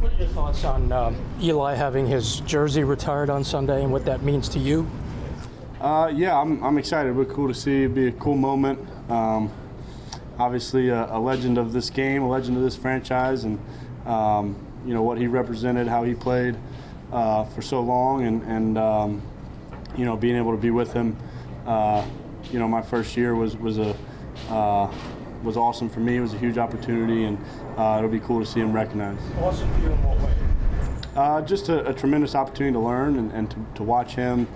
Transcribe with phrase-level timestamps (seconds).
[0.00, 4.04] What are your thoughts on um, Eli having his jersey retired on Sunday and what
[4.04, 4.88] that means to you?
[5.80, 7.10] Uh, yeah, I'm, I'm excited.
[7.10, 7.82] It'll be cool to see.
[7.82, 8.78] It'll be a cool moment.
[9.10, 9.50] Um,
[10.38, 13.58] obviously, a, a, legend of this game, a legend of this franchise, and
[14.06, 16.56] um, you know what he represented, how he played
[17.12, 19.22] uh, for so long, and, and um,
[19.96, 21.16] you know being able to be with him.
[21.66, 22.06] Uh,
[22.52, 23.96] you know, my first year was was a
[24.48, 24.92] uh,
[25.42, 26.16] was awesome for me.
[26.16, 27.38] It was a huge opportunity, and
[27.76, 29.20] uh, it'll be cool to see him recognized.
[29.40, 30.34] Awesome for you in what way?
[31.16, 34.46] Uh, just a, a, tremendous opportunity to learn and, and to, to, watch him,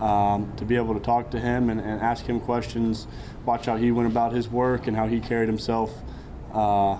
[0.00, 3.06] um, to be able to talk to him and, and, ask him questions,
[3.44, 5.92] watch how he went about his work and how he carried himself,
[6.54, 6.98] uh,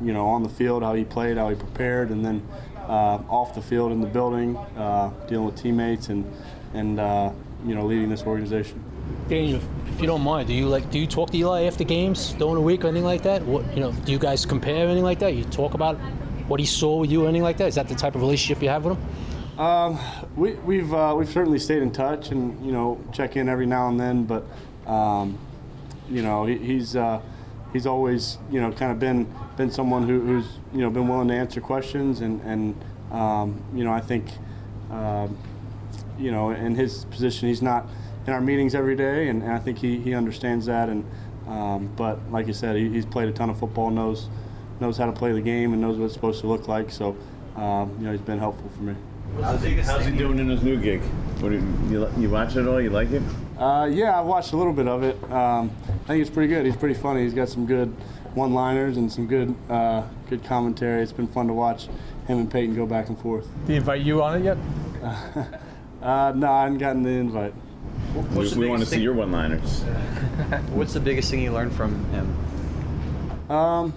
[0.00, 2.46] you know, on the field, how he played, how he prepared, and then
[2.88, 6.30] uh, off the field in the building, uh, dealing with teammates and
[6.74, 7.32] and uh,
[7.64, 8.82] you know leading this organization.
[9.28, 12.32] Daniel, if you don't mind, do you like do you talk to Eli after games
[12.34, 13.42] during the week or anything like that?
[13.42, 15.34] What you know, do you guys compare anything like that?
[15.34, 15.96] You talk about
[16.48, 17.68] what he saw with you or anything like that?
[17.68, 19.58] Is that the type of relationship you have with him?
[19.58, 19.98] Um,
[20.36, 23.66] we, have we've, uh, we've certainly stayed in touch and you know check in every
[23.66, 24.44] now and then, but
[24.86, 25.38] um,
[26.10, 27.20] you know he, he's uh,
[27.72, 31.28] he's always you know kind of been been someone who, who's you know been willing
[31.28, 32.80] to answer questions and and
[33.10, 34.26] um, you know I think
[34.90, 35.36] um,
[36.18, 37.86] you know in his position he's not
[38.26, 40.88] in our meetings every day, and, and I think he, he understands that.
[40.88, 41.04] And
[41.46, 44.28] um, but like you said, he, he's played a ton of football, knows
[44.80, 46.90] knows how to play the game, and knows what it's supposed to look like.
[46.90, 47.16] So
[47.56, 48.94] um, you know, he's been helpful for me.
[49.40, 51.02] How's he, how's he doing in his new gig?
[51.40, 51.58] What you,
[51.90, 52.80] you, you watch it all?
[52.80, 53.22] You like it?
[53.58, 55.22] Uh, yeah, I've watched a little bit of it.
[55.30, 55.70] Um,
[56.04, 56.64] I think it's pretty good.
[56.64, 57.22] He's pretty funny.
[57.22, 57.88] He's got some good
[58.34, 61.02] one-liners and some good uh, good commentary.
[61.02, 61.86] It's been fun to watch
[62.26, 63.46] him and Peyton go back and forth.
[63.66, 64.58] Did he invite you on it yet?
[66.02, 67.54] uh, no, I haven't gotten the invite.
[68.16, 69.82] We, we want to see your one-liners.
[70.70, 73.50] What's the biggest thing you learned from him?
[73.50, 73.94] Um,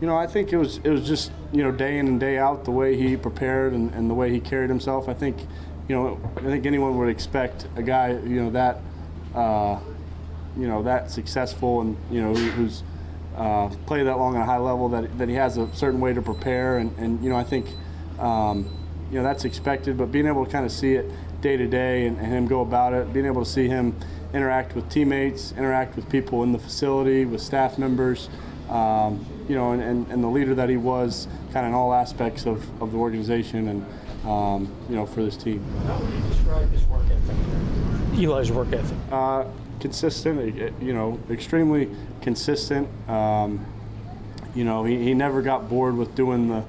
[0.00, 2.38] you know, I think it was it was just you know day in and day
[2.38, 5.08] out the way he prepared and, and the way he carried himself.
[5.08, 5.38] I think,
[5.88, 8.78] you know, I think anyone would expect a guy you know that,
[9.34, 9.78] uh,
[10.56, 12.82] you know that successful and you know who, who's
[13.36, 16.14] uh, played that long at a high level that that he has a certain way
[16.14, 17.66] to prepare and and you know I think.
[18.18, 18.76] Um,
[19.10, 21.10] you know that's expected, but being able to kind of see it
[21.40, 23.94] day to day and, and him go about it, being able to see him
[24.32, 28.28] interact with teammates, interact with people in the facility, with staff members,
[28.68, 31.92] um, you know, and, and, and, the leader that he was kind of in all
[31.92, 33.86] aspects of, of the organization and,
[34.24, 35.64] um, you know, for this team.
[35.86, 37.36] How would you describe his work ethic?
[38.16, 38.96] Eli's work ethic?
[39.10, 39.44] Uh,
[39.80, 41.90] consistent, you know, extremely
[42.20, 42.88] consistent.
[43.08, 43.66] Um,
[44.54, 46.64] you know, he, he never got bored with doing the,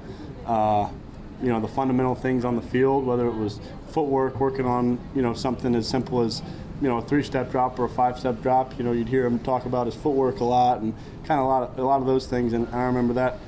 [0.46, 0.90] uh,
[1.42, 5.22] you know, the fundamental things on the field, whether it was footwork, working on you
[5.22, 6.40] know something as simple as
[6.80, 8.78] you know a three-step drop or a five-step drop.
[8.78, 10.94] You know, you'd hear him talk about his footwork a lot and
[11.24, 12.52] kind of a lot of, a lot of those things.
[12.52, 13.38] And I remember that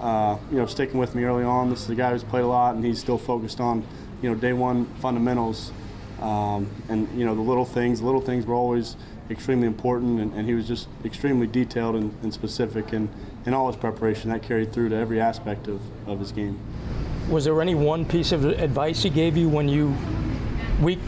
[0.00, 1.70] uh, you know sticking with me early on.
[1.70, 3.86] This is a guy who's played a lot and he's still focused on
[4.20, 5.72] you know day one fundamentals.
[6.20, 8.96] Um, and you know the little things, little things were always
[9.30, 13.08] extremely important, and, and he was just extremely detailed and, and specific in,
[13.46, 14.30] in all his preparation.
[14.30, 16.58] That carried through to every aspect of, of his game
[17.28, 19.96] was there any one piece of advice he gave you when you
[20.80, 21.00] week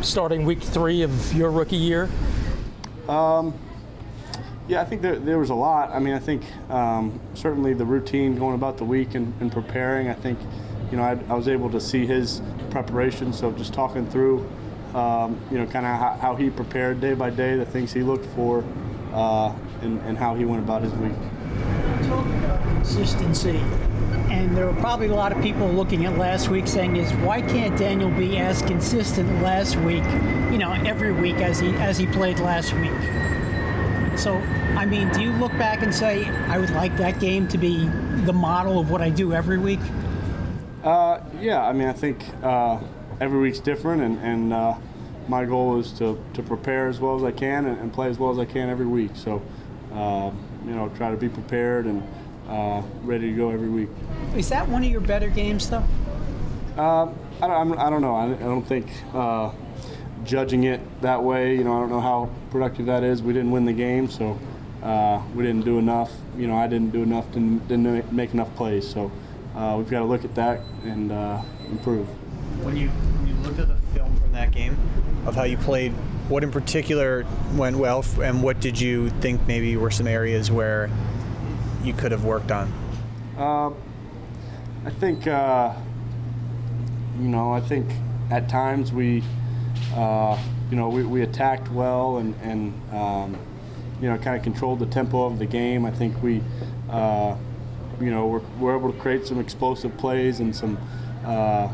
[0.00, 2.08] starting week three of your rookie year?
[3.08, 3.54] Um,
[4.66, 5.90] yeah, I think there, there was a lot.
[5.90, 10.08] I mean, I think um, certainly the routine going about the week and, and preparing.
[10.08, 10.38] I think,
[10.90, 12.40] you know, I, I, was able to see his
[12.70, 13.32] preparation.
[13.32, 14.48] So just talking through,
[14.94, 18.02] um, you know, kind of how, how, he prepared day by day, the things he
[18.02, 18.64] looked for,
[19.12, 21.12] uh, and, and how he went about his week.
[22.08, 23.60] Talk about consistency
[24.30, 27.40] and there were probably a lot of people looking at last week saying is why
[27.40, 30.04] can't Daniel be as consistent last week,
[30.50, 32.92] you know, every week as he as he played last week.
[34.18, 34.36] So,
[34.76, 37.88] I mean, do you look back and say I would like that game to be
[38.24, 39.80] the model of what I do every week?
[40.84, 42.78] Uh, yeah, I mean, I think uh,
[43.20, 44.74] every week's different, and, and uh,
[45.28, 48.18] my goal is to, to prepare as well as I can and, and play as
[48.18, 49.12] well as I can every week.
[49.14, 49.42] So,
[49.92, 50.30] uh,
[50.66, 52.02] you know, try to be prepared and
[52.48, 53.88] uh, ready to go every week.
[54.36, 55.84] Is that one of your better games, though?
[56.76, 57.06] Uh,
[57.40, 58.14] I, don't, I don't know.
[58.14, 59.52] I, I don't think uh,
[60.24, 63.22] judging it that way, you know, I don't know how productive that is.
[63.22, 64.38] We didn't win the game, so
[64.82, 66.10] uh, we didn't do enough.
[66.36, 68.88] You know, I didn't do enough, didn't, didn't make enough plays.
[68.88, 69.10] So
[69.54, 72.08] uh, we've got to look at that and uh, improve.
[72.64, 74.76] When you, when you looked at the film from that game
[75.26, 75.92] of how you played,
[76.28, 80.90] what in particular went well, and what did you think maybe were some areas where
[81.84, 82.72] you could have worked on?
[83.36, 83.70] Uh,
[84.86, 85.74] I think, uh,
[87.20, 87.90] you know, I think
[88.30, 89.22] at times we,
[89.94, 90.38] uh,
[90.70, 93.36] you know, we, we attacked well and, and um,
[94.00, 95.84] you know, kind of controlled the tempo of the game.
[95.84, 96.42] I think we,
[96.90, 97.36] uh,
[98.00, 100.78] you know, we're, we're able to create some explosive plays and some,
[101.24, 101.68] uh,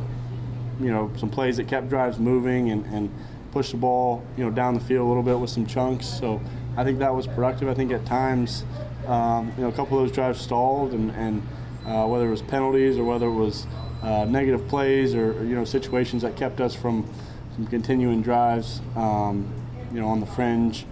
[0.80, 3.14] you know, some plays that kept drives moving and, and
[3.52, 6.06] push the ball, you know, down the field a little bit with some chunks.
[6.06, 6.40] So
[6.76, 7.68] I think that was productive.
[7.68, 8.64] I think at times,
[9.06, 11.42] um, you know, a couple of those drives stalled, and, and
[11.86, 13.66] uh, whether it was penalties or whether it was
[14.02, 17.08] uh, negative plays or, or, you know situations that kept us from
[17.54, 19.52] from continuing drives, um,
[19.92, 20.86] you know, on the fringe,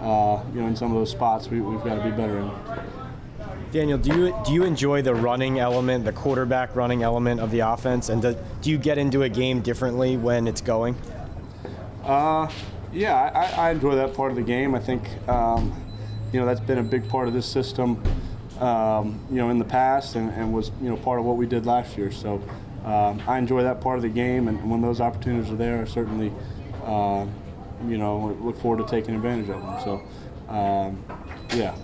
[0.00, 2.50] uh, you know, in some of those spots we, we've got to be better in.
[3.70, 7.60] Daniel, do you do you enjoy the running element, the quarterback running element of the
[7.60, 10.96] offense, and do, do you get into a game differently when it's going?
[12.02, 12.50] Uh,
[12.92, 14.74] yeah, I, I enjoy that part of the game.
[14.74, 15.72] I think um,
[16.32, 18.02] you know that's been a big part of this system,
[18.60, 21.46] um, you know, in the past, and, and, was you know part of what we
[21.46, 22.10] did last year.
[22.10, 22.42] So
[22.84, 25.84] um, I enjoy that part of the game, and when those opportunities are there, I
[25.84, 26.32] certainly
[26.84, 27.26] uh,
[27.86, 29.80] you know look forward to taking advantage of them.
[29.84, 31.04] So um,
[31.54, 31.74] yeah.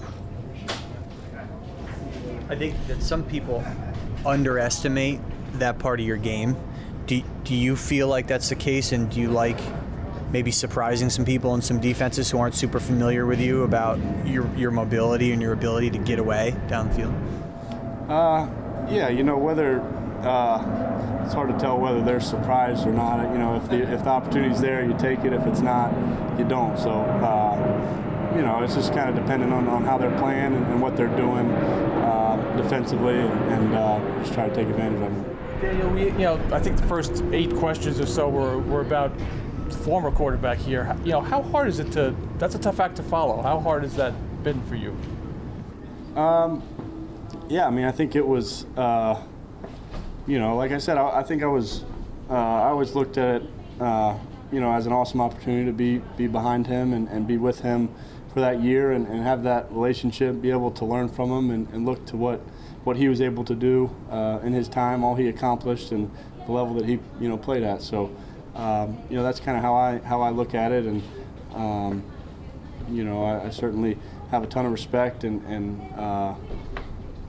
[2.49, 3.65] I think that some people
[4.25, 5.19] underestimate
[5.55, 6.57] that part of your game.
[7.07, 9.59] Do, do you feel like that's the case, and do you like
[10.33, 14.49] maybe surprising some people and some defenses who aren't super familiar with you about your,
[14.57, 17.15] your mobility and your ability to get away down the field?
[18.09, 18.49] Uh,
[18.89, 19.81] yeah, you know whether
[20.23, 23.33] uh, it's hard to tell whether they're surprised or not.
[23.33, 25.33] You know, if the if the opportunity's there, you take it.
[25.33, 25.93] If it's not,
[26.39, 26.79] you don't.
[26.79, 26.91] So.
[26.91, 28.03] Uh,
[28.37, 30.95] you know, it's just kind of dependent on, on how they're playing and, and what
[30.95, 35.37] they're doing uh, defensively, and, and uh, just try to take advantage of them.
[35.63, 39.17] Daniel, we, you know, I think the first eight questions or so were, were about
[39.19, 39.25] the
[39.75, 40.97] former quarterback here.
[41.05, 42.15] You know, how hard is it to?
[42.39, 43.43] That's a tough act to follow.
[43.43, 44.97] How hard has that been for you?
[46.15, 46.63] Um,
[47.49, 49.23] yeah, I mean, I think it was, uh,
[50.27, 51.85] you know, like I said, I, I think I was,
[52.31, 54.17] uh, I always looked at it, uh,
[54.51, 57.61] you know, as an awesome opportunity to be be behind him and, and be with
[57.61, 57.89] him
[58.33, 61.69] for that year and, and have that relationship, be able to learn from him and,
[61.73, 62.41] and look to what
[62.85, 66.09] what he was able to do uh, in his time, all he accomplished, and
[66.47, 67.83] the level that he you know played at.
[67.83, 68.15] So,
[68.57, 71.03] um, you know, that's kind of how I how I look at it, and
[71.55, 72.03] um,
[72.89, 73.99] you know, I, I, certainly
[74.31, 76.35] have a ton of respect and, and uh,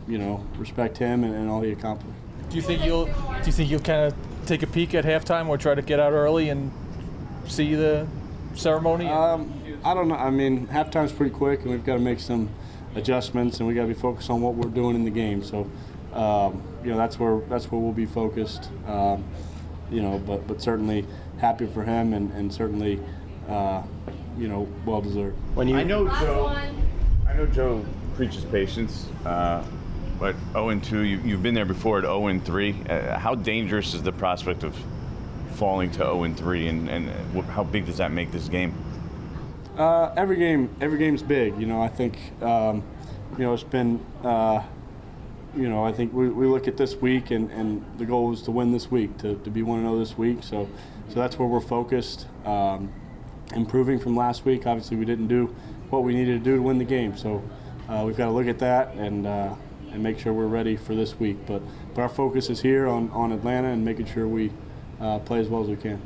[0.07, 2.17] you know respect him and, and all he accomplished.
[2.49, 4.15] Do you think you'll do you think you'll kind of
[4.45, 6.71] take a peek at halftime or try to get out early and
[7.47, 8.07] see the
[8.55, 9.07] ceremony?
[9.07, 9.53] Um,
[9.83, 10.15] I don't know.
[10.15, 12.49] I mean, halftime's pretty quick, and we've got to make some
[12.95, 15.43] adjustments, and we got to be focused on what we're doing in the game.
[15.43, 15.69] So,
[16.13, 18.69] um, you know, that's where that's where we'll be focused.
[18.87, 19.25] Um,
[19.91, 21.05] you know, but but certainly
[21.39, 22.99] happy for him, and and certainly,
[23.47, 23.83] uh,
[24.37, 25.37] you know, well deserved.
[25.55, 26.47] When you, I know Joe,
[27.27, 27.85] I know Joe
[28.15, 29.07] preaches patience.
[29.25, 29.63] Uh,
[30.19, 32.75] but 0 and 2, you, have been there before at 0 and 3.
[32.89, 34.75] Uh, how dangerous is the prospect of
[35.53, 37.09] falling to 0 and 3, and, and
[37.45, 38.73] how big does that make this game?
[39.77, 41.59] Uh, every game, every game's big.
[41.59, 42.83] You know, I think, um,
[43.37, 44.63] you know, it's been, uh,
[45.55, 48.41] you know, I think we, we look at this week, and, and the goal is
[48.43, 50.43] to win this week, to, to be one and zero this week.
[50.43, 50.69] So,
[51.09, 52.27] so that's where we're focused.
[52.45, 52.93] Um,
[53.53, 54.67] improving from last week.
[54.67, 55.55] Obviously, we didn't do
[55.89, 57.17] what we needed to do to win the game.
[57.17, 57.43] So
[57.89, 59.55] uh, we've got to look at that and uh,
[59.91, 61.37] and make sure we're ready for this week.
[61.45, 61.61] But
[61.93, 64.51] but our focus is here on on Atlanta and making sure we
[64.99, 66.01] uh, play as well as we can.